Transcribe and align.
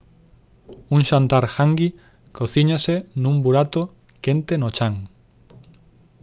un 0.95 1.01
xantar 1.09 1.43
«hangi» 1.55 1.89
cocíñase 2.37 2.95
nun 3.21 3.35
burato 3.45 3.81
quente 4.23 4.53
no 4.61 4.69
chan 4.77 4.95